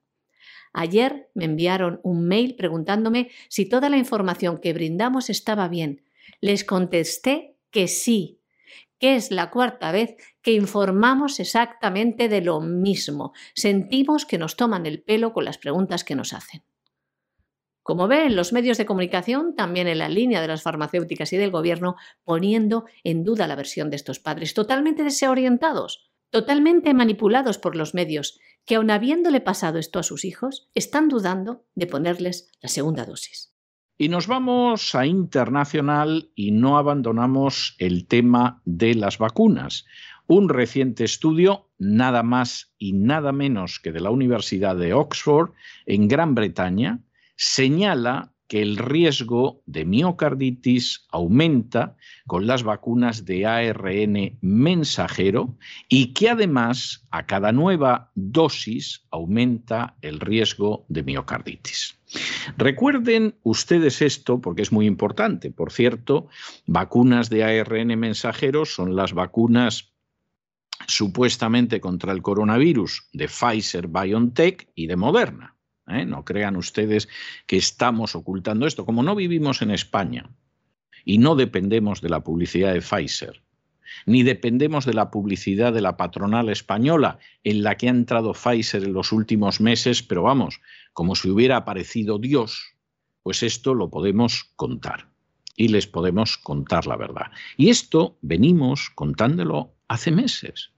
[0.72, 6.02] Ayer me enviaron un mail preguntándome si toda la información que brindamos estaba bien.
[6.40, 8.40] Les contesté que sí,
[8.98, 13.32] que es la cuarta vez que informamos exactamente de lo mismo.
[13.54, 16.62] Sentimos que nos toman el pelo con las preguntas que nos hacen.
[17.82, 21.50] Como ven, los medios de comunicación, también en la línea de las farmacéuticas y del
[21.50, 27.94] gobierno, poniendo en duda la versión de estos padres, totalmente desorientados, totalmente manipulados por los
[27.94, 33.04] medios, que aun habiéndole pasado esto a sus hijos, están dudando de ponerles la segunda
[33.04, 33.50] dosis.
[33.98, 39.84] Y nos vamos a internacional y no abandonamos el tema de las vacunas.
[40.32, 45.50] Un reciente estudio, nada más y nada menos que de la Universidad de Oxford,
[45.86, 47.00] en Gran Bretaña,
[47.34, 51.96] señala que el riesgo de miocarditis aumenta
[52.28, 55.58] con las vacunas de ARN mensajero
[55.88, 61.98] y que además a cada nueva dosis aumenta el riesgo de miocarditis.
[62.56, 65.50] Recuerden ustedes esto porque es muy importante.
[65.50, 66.28] Por cierto,
[66.66, 69.90] vacunas de ARN mensajero son las vacunas
[70.90, 75.56] supuestamente contra el coronavirus de Pfizer BioNTech y de Moderna.
[75.88, 76.04] ¿eh?
[76.04, 77.08] No crean ustedes
[77.46, 78.84] que estamos ocultando esto.
[78.84, 80.30] Como no vivimos en España
[81.04, 83.42] y no dependemos de la publicidad de Pfizer,
[84.06, 88.84] ni dependemos de la publicidad de la patronal española en la que ha entrado Pfizer
[88.84, 90.60] en los últimos meses, pero vamos,
[90.92, 92.74] como si hubiera aparecido Dios,
[93.22, 95.10] pues esto lo podemos contar
[95.56, 97.30] y les podemos contar la verdad.
[97.56, 100.72] Y esto venimos contándolo hace meses.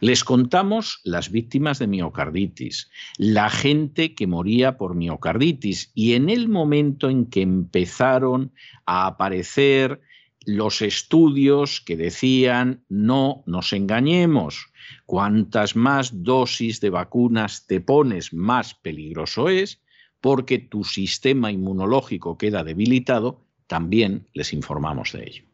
[0.00, 6.48] Les contamos las víctimas de miocarditis, la gente que moría por miocarditis y en el
[6.48, 8.52] momento en que empezaron
[8.86, 10.00] a aparecer
[10.46, 14.72] los estudios que decían no nos engañemos,
[15.04, 19.82] cuantas más dosis de vacunas te pones, más peligroso es,
[20.20, 25.44] porque tu sistema inmunológico queda debilitado, también les informamos de ello.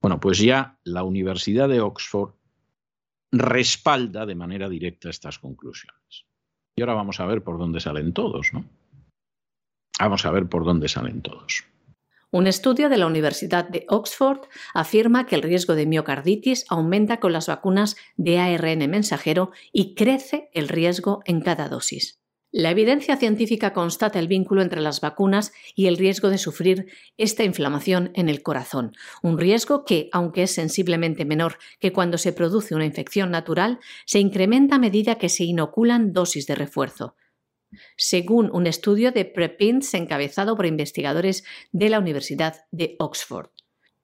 [0.00, 2.39] Bueno, pues ya la Universidad de Oxford
[3.32, 6.26] respalda de manera directa estas conclusiones.
[6.76, 8.64] Y ahora vamos a ver por dónde salen todos, ¿no?
[9.98, 11.64] Vamos a ver por dónde salen todos.
[12.32, 17.32] Un estudio de la Universidad de Oxford afirma que el riesgo de miocarditis aumenta con
[17.32, 22.19] las vacunas de ARN mensajero y crece el riesgo en cada dosis.
[22.52, 26.86] La evidencia científica constata el vínculo entre las vacunas y el riesgo de sufrir
[27.16, 28.90] esta inflamación en el corazón,
[29.22, 34.18] un riesgo que, aunque es sensiblemente menor que cuando se produce una infección natural, se
[34.18, 37.14] incrementa a medida que se inoculan dosis de refuerzo.
[37.96, 43.50] Según un estudio de Prepins encabezado por investigadores de la Universidad de Oxford.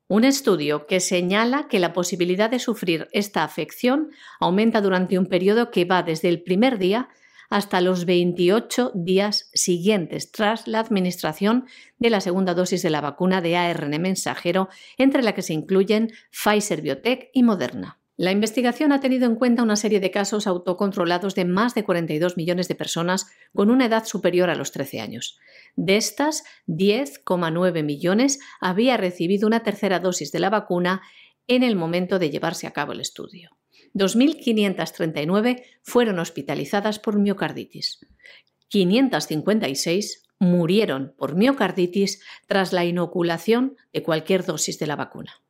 [0.07, 5.73] Un estudio que señala que la posibilidad de sufrir esta afección aumenta durante un periodo
[5.73, 7.09] que va desde el primer día
[7.51, 11.67] hasta los 28 días siguientes tras la administración
[11.99, 14.69] de la segunda dosis de la vacuna de ARN mensajero,
[14.99, 17.99] entre la que se incluyen Pfizer Biotech y Moderna.
[18.19, 22.39] La investigación ha tenido en cuenta una serie de casos autocontrolados de más de 42
[22.39, 25.39] millones de personas con una edad superior a los 13 años.
[25.75, 31.03] De estas, 10,9 millones había recibido una tercera dosis de la vacuna
[31.47, 33.51] en el momento de llevarse a cabo el estudio.
[33.97, 38.07] 2.539 fueron hospitalizadas por miocarditis.
[38.69, 45.46] 556 murieron por miocarditis tras la inoculación de cualquier dosis de la vacuna.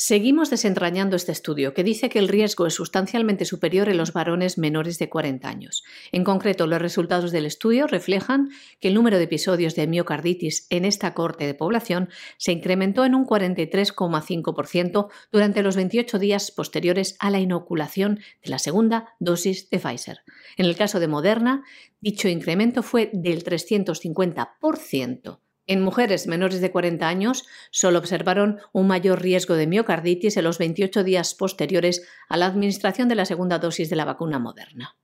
[0.00, 4.56] Seguimos desentrañando este estudio, que dice que el riesgo es sustancialmente superior en los varones
[4.56, 5.82] menores de 40 años.
[6.12, 10.84] En concreto, los resultados del estudio reflejan que el número de episodios de miocarditis en
[10.84, 17.30] esta corte de población se incrementó en un 43,5% durante los 28 días posteriores a
[17.30, 20.20] la inoculación de la segunda dosis de Pfizer.
[20.56, 21.64] En el caso de Moderna,
[22.00, 25.40] dicho incremento fue del 350%.
[25.68, 30.56] En mujeres menores de 40 años solo observaron un mayor riesgo de miocarditis en los
[30.56, 34.96] 28 días posteriores a la administración de la segunda dosis de la vacuna moderna.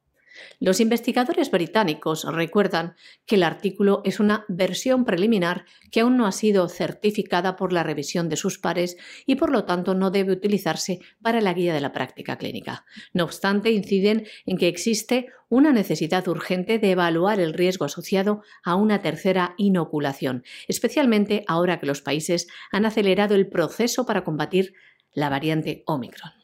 [0.60, 2.94] Los investigadores británicos recuerdan
[3.26, 7.82] que el artículo es una versión preliminar que aún no ha sido certificada por la
[7.82, 8.96] revisión de sus pares
[9.26, 12.84] y por lo tanto no debe utilizarse para la guía de la práctica clínica.
[13.12, 18.74] No obstante, inciden en que existe una necesidad urgente de evaluar el riesgo asociado a
[18.76, 24.74] una tercera inoculación, especialmente ahora que los países han acelerado el proceso para combatir
[25.12, 26.43] la variante Omicron.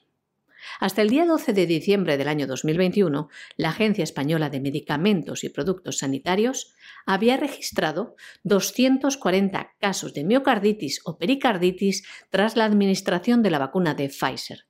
[0.80, 3.28] Hasta el día 12 de diciembre del año 2021,
[3.58, 6.74] la Agencia Española de Medicamentos y Productos Sanitarios
[7.04, 14.08] había registrado 240 casos de miocarditis o pericarditis tras la administración de la vacuna de
[14.08, 14.64] Pfizer,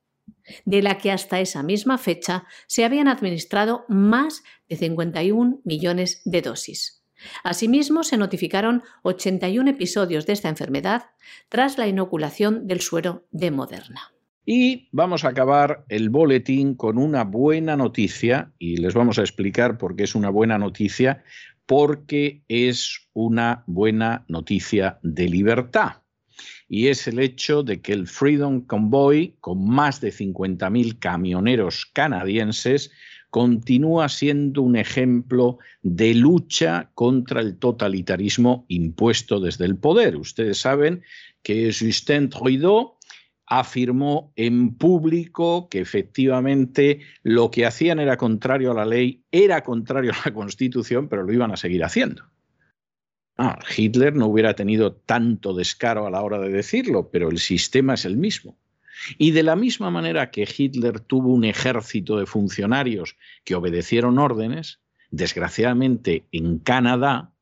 [0.65, 6.43] de la que hasta esa misma fecha se habían administrado más de 51 millones de
[6.43, 7.05] dosis.
[7.45, 11.11] Asimismo, se notificaron 81 episodios de esta enfermedad
[11.49, 14.13] tras la inoculación del suero de Moderna.
[14.53, 19.79] Y vamos a acabar el boletín con una buena noticia, y les vamos a explicar
[19.79, 21.23] por qué es una buena noticia,
[21.67, 26.03] porque es una buena noticia de libertad.
[26.69, 32.91] Y es el hecho de que el Freedom Convoy, con más de 50.000 camioneros canadienses,
[33.31, 40.17] continúa siendo un ejemplo de lucha contra el totalitarismo impuesto desde el poder.
[40.17, 41.03] Ustedes saben
[41.45, 42.97] que Justin Trudeau
[43.51, 50.13] afirmó en público que efectivamente lo que hacían era contrario a la ley, era contrario
[50.13, 52.25] a la Constitución, pero lo iban a seguir haciendo.
[53.37, 57.95] Ah, Hitler no hubiera tenido tanto descaro a la hora de decirlo, pero el sistema
[57.95, 58.57] es el mismo.
[59.19, 64.79] Y de la misma manera que Hitler tuvo un ejército de funcionarios que obedecieron órdenes,
[65.11, 67.33] desgraciadamente en Canadá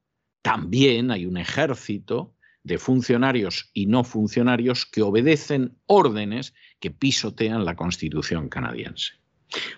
[0.40, 2.32] también hay un ejército
[2.68, 9.14] de funcionarios y no funcionarios que obedecen órdenes que pisotean la Constitución canadiense.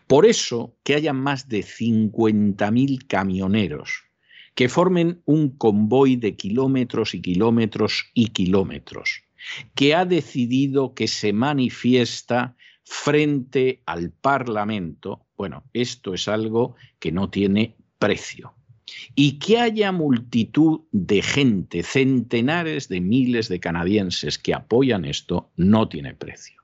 [0.07, 4.11] Por eso, que haya más de 50.000 camioneros
[4.55, 9.23] que formen un convoy de kilómetros y kilómetros y kilómetros,
[9.75, 17.31] que ha decidido que se manifiesta frente al Parlamento, bueno, esto es algo que no
[17.31, 18.55] tiene precio.
[19.15, 25.89] Y que haya multitud de gente, centenares de miles de canadienses que apoyan esto, no
[25.89, 26.61] tiene precio.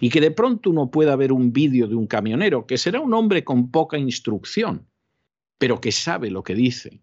[0.00, 3.14] Y que de pronto uno pueda ver un vídeo de un camionero, que será un
[3.14, 4.86] hombre con poca instrucción,
[5.58, 7.00] pero que sabe lo que dice,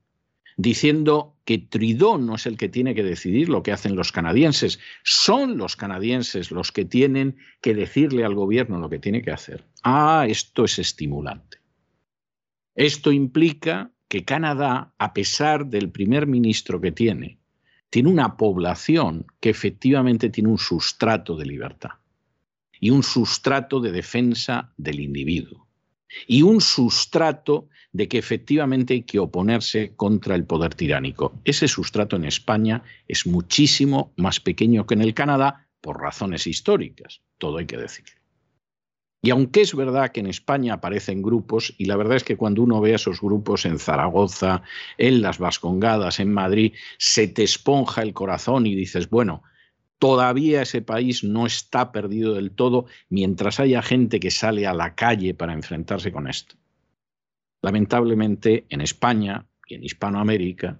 [0.57, 4.79] diciendo que Trudeau no es el que tiene que decidir lo que hacen los canadienses,
[5.03, 9.65] son los canadienses los que tienen que decirle al gobierno lo que tiene que hacer.
[9.83, 11.59] Ah, esto es estimulante.
[12.75, 17.37] Esto implica que Canadá, a pesar del primer ministro que tiene,
[17.89, 21.91] tiene una población que efectivamente tiene un sustrato de libertad
[22.79, 25.67] y un sustrato de defensa del individuo
[26.27, 31.39] y un sustrato de que efectivamente hay que oponerse contra el poder tiránico.
[31.45, 37.21] Ese sustrato en España es muchísimo más pequeño que en el Canadá por razones históricas,
[37.37, 38.18] todo hay que decirlo.
[39.21, 42.63] Y aunque es verdad que en España aparecen grupos, y la verdad es que cuando
[42.63, 44.63] uno ve esos grupos en Zaragoza,
[44.97, 49.43] en las Vascongadas, en Madrid, se te esponja el corazón y dices, bueno,
[49.97, 54.95] todavía ese país no está perdido del todo mientras haya gente que sale a la
[54.95, 56.55] calle para enfrentarse con esto.
[57.61, 60.79] Lamentablemente, en España y en Hispanoamérica,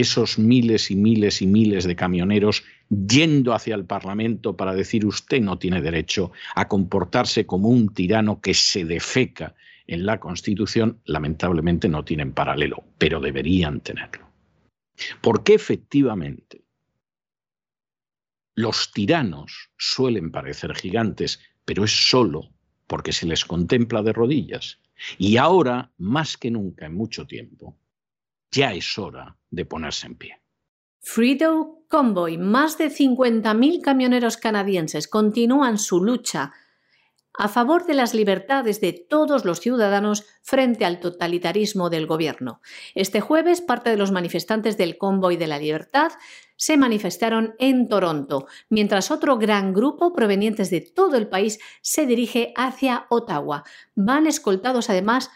[0.00, 5.40] esos miles y miles y miles de camioneros yendo hacia el Parlamento para decir usted
[5.40, 9.54] no tiene derecho a comportarse como un tirano que se defeca
[9.86, 14.28] en la Constitución, lamentablemente no tienen paralelo, pero deberían tenerlo.
[15.20, 16.62] Porque efectivamente
[18.54, 22.50] los tiranos suelen parecer gigantes, pero es solo
[22.86, 24.80] porque se les contempla de rodillas.
[25.18, 27.76] Y ahora, más que nunca en mucho tiempo,
[28.50, 30.40] ya es hora de ponerse en pie.
[31.00, 36.52] Fredo Convoy, más de 50.000 camioneros canadienses continúan su lucha
[37.32, 42.60] a favor de las libertades de todos los ciudadanos frente al totalitarismo del gobierno.
[42.94, 46.12] Este jueves, parte de los manifestantes del Convoy de la Libertad
[46.56, 52.52] se manifestaron en Toronto, mientras otro gran grupo provenientes de todo el país se dirige
[52.56, 53.64] hacia Ottawa.
[53.94, 55.30] Van escoltados además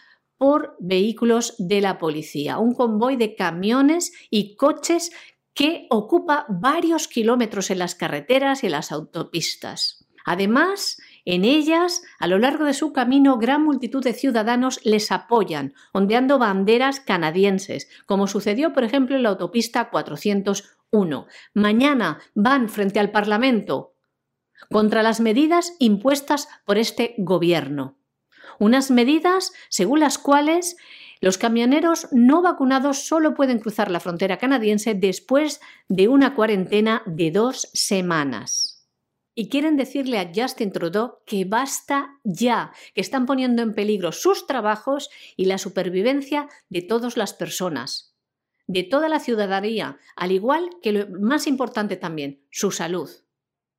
[0.44, 5.10] por vehículos de la policía, un convoy de camiones y coches
[5.54, 10.06] que ocupa varios kilómetros en las carreteras y en las autopistas.
[10.26, 15.72] Además, en ellas, a lo largo de su camino, gran multitud de ciudadanos les apoyan,
[15.94, 21.26] ondeando banderas canadienses, como sucedió, por ejemplo, en la autopista 401.
[21.54, 23.94] Mañana van frente al Parlamento
[24.70, 27.96] contra las medidas impuestas por este gobierno
[28.58, 30.76] unas medidas según las cuales
[31.20, 37.30] los camioneros no vacunados solo pueden cruzar la frontera canadiense después de una cuarentena de
[37.30, 38.86] dos semanas.
[39.34, 44.46] Y quieren decirle a Justin Trudeau que basta ya, que están poniendo en peligro sus
[44.46, 48.14] trabajos y la supervivencia de todas las personas,
[48.66, 53.10] de toda la ciudadanía, al igual que lo más importante también, su salud.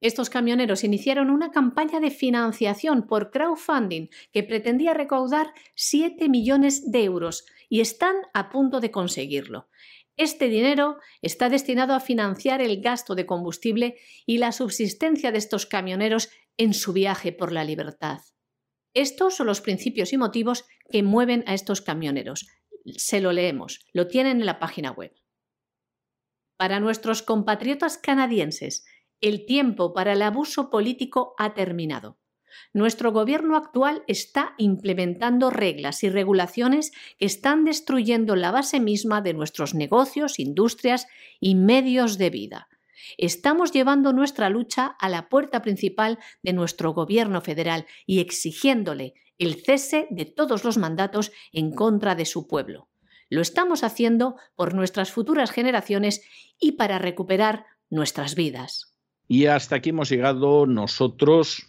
[0.02, 7.04] Estos camioneros iniciaron una campaña de financiación por crowdfunding que pretendía recaudar 7 millones de
[7.04, 9.70] euros y están a punto de conseguirlo.
[10.18, 15.66] Este dinero está destinado a financiar el gasto de combustible y la subsistencia de estos
[15.66, 18.20] camioneros en su viaje por la libertad.
[18.94, 22.48] Estos son los principios y motivos que mueven a estos camioneros.
[22.96, 25.14] Se lo leemos, lo tienen en la página web.
[26.58, 28.86] Para nuestros compatriotas canadienses
[29.22, 32.18] el tiempo para el abuso político ha terminado.
[32.74, 39.34] Nuestro gobierno actual está implementando reglas y regulaciones que están destruyendo la base misma de
[39.34, 41.08] nuestros negocios, industrias
[41.40, 42.68] y medios de vida.
[43.18, 49.56] Estamos llevando nuestra lucha a la puerta principal de nuestro gobierno federal y exigiéndole el
[49.64, 52.90] cese de todos los mandatos en contra de su pueblo.
[53.30, 56.22] Lo estamos haciendo por nuestras futuras generaciones
[56.60, 58.95] y para recuperar nuestras vidas.
[59.28, 61.68] Y hasta aquí hemos llegado nosotros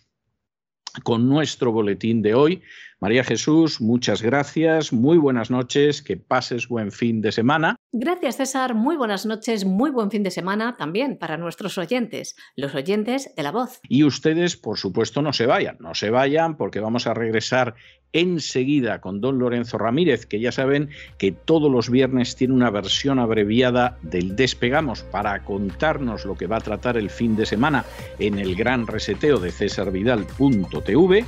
[1.02, 2.62] con nuestro boletín de hoy.
[3.00, 7.76] María Jesús, muchas gracias, muy buenas noches, que pases buen fin de semana.
[7.98, 12.74] Gracias César, muy buenas noches, muy buen fin de semana también para nuestros oyentes, los
[12.74, 13.80] oyentes de la voz.
[13.88, 17.74] Y ustedes, por supuesto, no se vayan, no se vayan porque vamos a regresar
[18.12, 23.18] enseguida con don Lorenzo Ramírez, que ya saben que todos los viernes tiene una versión
[23.18, 27.86] abreviada del Despegamos para contarnos lo que va a tratar el fin de semana
[28.18, 31.24] en el gran reseteo de cesarvidal.tv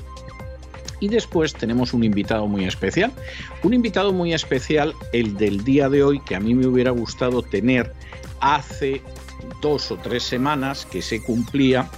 [1.00, 3.12] y después tenemos un invitado muy especial.
[3.62, 7.42] Un invitado muy especial, el del día de hoy, que a mí me hubiera gustado
[7.42, 7.92] tener
[8.40, 9.02] hace
[9.60, 11.88] dos o tres semanas que se cumplía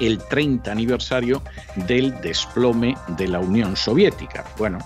[0.00, 1.42] el 30 aniversario
[1.74, 4.44] del desplome de la Unión Soviética.
[4.56, 4.78] Bueno,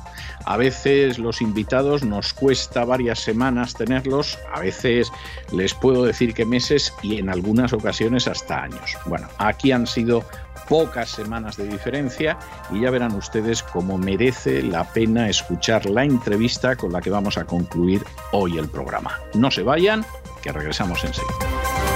[0.44, 5.12] a veces los invitados nos cuesta varias semanas tenerlos, a veces
[5.52, 8.96] les puedo decir que meses y en algunas ocasiones hasta años.
[9.06, 10.24] Bueno, aquí han sido
[10.68, 12.38] pocas semanas de diferencia
[12.70, 17.38] y ya verán ustedes cómo merece la pena escuchar la entrevista con la que vamos
[17.38, 18.02] a concluir
[18.32, 19.20] hoy el programa.
[19.34, 20.04] No se vayan,
[20.42, 21.91] que regresamos enseguida.